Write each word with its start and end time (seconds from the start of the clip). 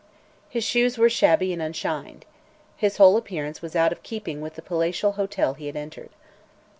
His 0.49 0.63
shoes 0.63 0.97
were 0.97 1.11
shabby 1.11 1.53
and 1.53 1.61
unshined. 1.61 2.25
His 2.75 2.97
whole 2.97 3.17
appearance 3.17 3.61
was 3.61 3.75
out 3.75 3.91
of 3.91 4.01
keeping 4.01 4.41
with 4.41 4.55
the 4.55 4.63
palatial 4.63 5.11
hotel 5.11 5.53
he 5.53 5.67
had 5.67 5.75
entered. 5.75 6.09